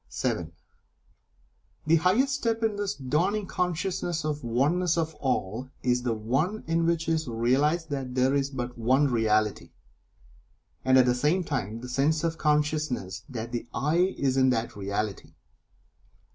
[0.09, 0.51] (7)
[1.85, 6.63] The highest step in this dawning consciousness of the Oneness of All, is the one
[6.65, 9.69] in which is realized that there is but One Reality,
[10.83, 14.75] and at the same time the sense of consciousness that the "I" is in that
[14.75, 15.33] Reality.